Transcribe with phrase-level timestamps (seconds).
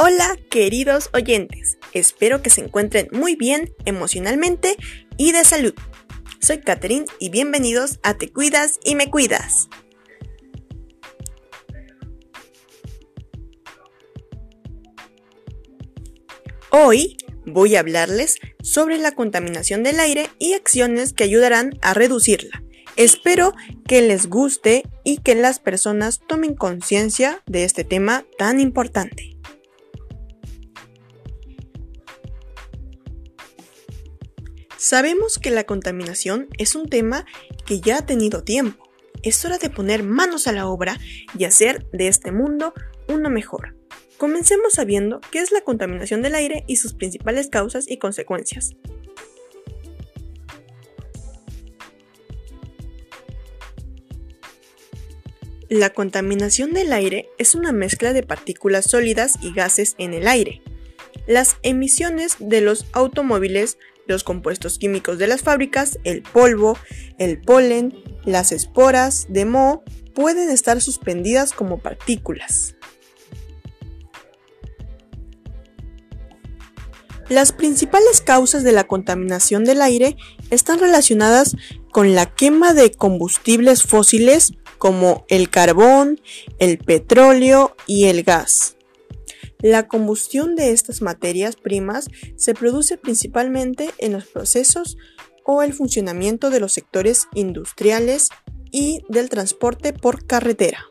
[0.00, 4.76] Hola queridos oyentes, espero que se encuentren muy bien emocionalmente
[5.16, 5.74] y de salud.
[6.40, 9.68] Soy Catherine y bienvenidos a Te Cuidas y Me Cuidas.
[16.70, 22.62] Hoy voy a hablarles sobre la contaminación del aire y acciones que ayudarán a reducirla.
[22.94, 23.52] Espero
[23.84, 29.37] que les guste y que las personas tomen conciencia de este tema tan importante.
[34.78, 37.26] Sabemos que la contaminación es un tema
[37.66, 38.88] que ya ha tenido tiempo.
[39.24, 41.00] Es hora de poner manos a la obra
[41.36, 42.74] y hacer de este mundo
[43.08, 43.74] uno mejor.
[44.18, 48.76] Comencemos sabiendo qué es la contaminación del aire y sus principales causas y consecuencias.
[55.68, 60.62] La contaminación del aire es una mezcla de partículas sólidas y gases en el aire.
[61.28, 66.76] Las emisiones de los automóviles los compuestos químicos de las fábricas, el polvo,
[67.18, 69.84] el polen, las esporas de moho
[70.14, 72.74] pueden estar suspendidas como partículas.
[77.28, 80.16] Las principales causas de la contaminación del aire
[80.50, 81.56] están relacionadas
[81.92, 86.18] con la quema de combustibles fósiles como el carbón,
[86.58, 88.77] el petróleo y el gas.
[89.60, 94.96] La combustión de estas materias primas se produce principalmente en los procesos
[95.44, 98.28] o el funcionamiento de los sectores industriales
[98.70, 100.84] y del transporte por carretera.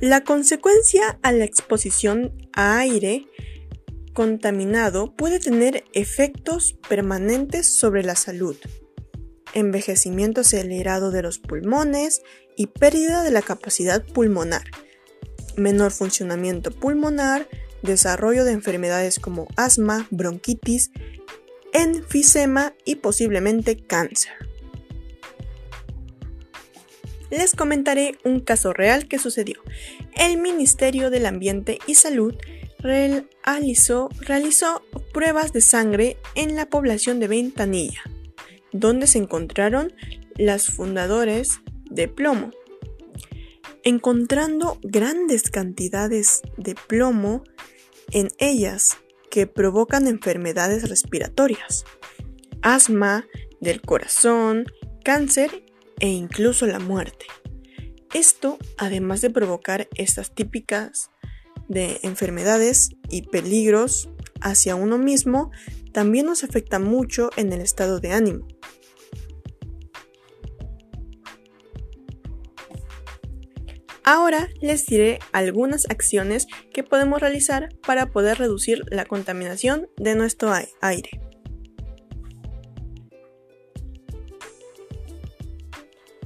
[0.00, 3.26] La consecuencia a la exposición a aire
[4.14, 8.56] contaminado puede tener efectos permanentes sobre la salud,
[9.54, 12.22] envejecimiento acelerado de los pulmones,
[12.56, 14.64] y pérdida de la capacidad pulmonar,
[15.56, 17.48] menor funcionamiento pulmonar,
[17.82, 20.90] desarrollo de enfermedades como asma, bronquitis,
[21.72, 24.32] enfisema y posiblemente cáncer.
[27.30, 29.62] Les comentaré un caso real que sucedió.
[30.14, 32.34] El Ministerio del Ambiente y Salud
[32.82, 34.10] realizó,
[35.14, 38.02] pruebas de sangre en la población de Ventanilla,
[38.72, 39.92] donde se encontraron
[40.36, 41.60] las fundadores
[41.90, 42.50] de plomo,
[43.84, 47.44] encontrando grandes cantidades de plomo
[48.10, 48.98] en ellas
[49.30, 51.84] que provocan enfermedades respiratorias,
[52.60, 53.26] asma
[53.60, 54.66] del corazón,
[55.04, 55.64] cáncer
[56.00, 57.26] e incluso la muerte.
[58.12, 61.10] Esto, además de provocar estas típicas
[61.68, 65.50] de enfermedades y peligros hacia uno mismo,
[65.92, 68.46] también nos afecta mucho en el estado de ánimo,
[74.04, 80.52] Ahora les diré algunas acciones que podemos realizar para poder reducir la contaminación de nuestro
[80.80, 81.20] aire.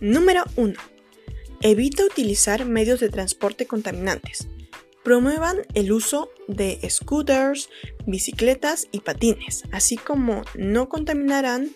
[0.00, 0.74] Número 1.
[1.60, 4.48] Evita utilizar medios de transporte contaminantes.
[5.04, 7.68] Promuevan el uso de scooters,
[8.06, 11.70] bicicletas y patines, así como no contaminarán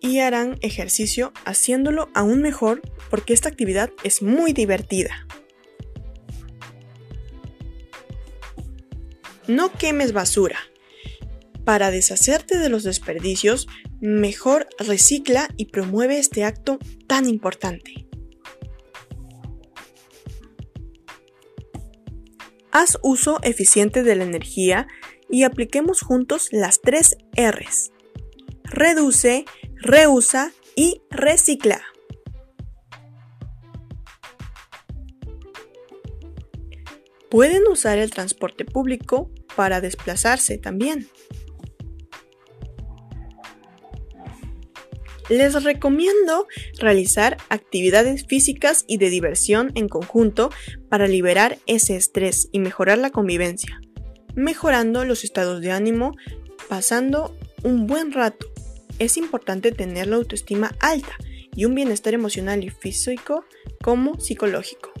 [0.00, 5.26] y harán ejercicio haciéndolo aún mejor porque esta actividad es muy divertida.
[9.46, 10.58] No quemes basura.
[11.64, 13.68] Para deshacerte de los desperdicios,
[14.00, 18.06] mejor recicla y promueve este acto tan importante.
[22.72, 24.86] Haz uso eficiente de la energía
[25.28, 27.90] y apliquemos juntos las tres Rs.
[28.64, 29.44] Reduce,
[29.80, 31.82] reusa y recicla.
[37.30, 41.08] Pueden usar el transporte público para desplazarse también.
[45.28, 46.48] Les recomiendo
[46.80, 50.50] realizar actividades físicas y de diversión en conjunto
[50.88, 53.80] para liberar ese estrés y mejorar la convivencia,
[54.34, 56.16] mejorando los estados de ánimo,
[56.68, 58.50] pasando un buen rato
[59.00, 61.16] es importante tener la autoestima alta
[61.56, 63.44] y un bienestar emocional y físico
[63.82, 64.92] como psicológico.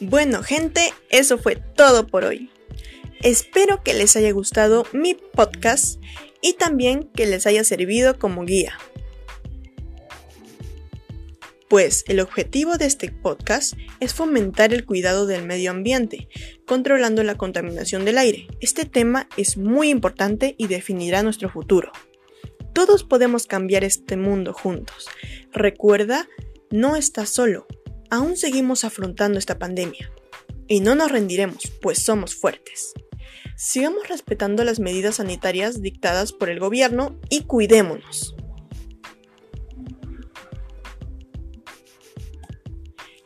[0.00, 0.80] Bueno gente,
[1.10, 2.50] eso fue todo por hoy.
[3.20, 6.00] Espero que les haya gustado mi podcast
[6.40, 8.78] y también que les haya servido como guía
[11.76, 16.26] pues el objetivo de este podcast es fomentar el cuidado del medio ambiente,
[16.66, 18.46] controlando la contaminación del aire.
[18.62, 21.92] Este tema es muy importante y definirá nuestro futuro.
[22.72, 25.06] Todos podemos cambiar este mundo juntos.
[25.52, 26.26] Recuerda,
[26.70, 27.66] no estás solo.
[28.08, 30.10] Aún seguimos afrontando esta pandemia.
[30.68, 32.94] Y no nos rendiremos, pues somos fuertes.
[33.54, 38.34] Sigamos respetando las medidas sanitarias dictadas por el gobierno y cuidémonos.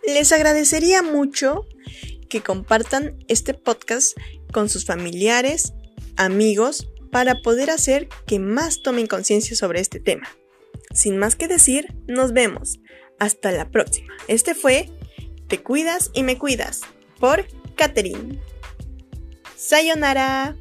[0.07, 1.67] Les agradecería mucho
[2.29, 4.17] que compartan este podcast
[4.53, 5.75] con sus familiares,
[6.17, 10.29] amigos, para poder hacer que más tomen conciencia sobre este tema.
[10.95, 12.81] Sin más que decir, nos vemos.
[13.19, 14.15] Hasta la próxima.
[14.29, 14.89] Este fue
[15.49, 16.81] Te cuidas y me cuidas
[17.19, 18.41] por Catherine.
[19.57, 20.57] Sayonara.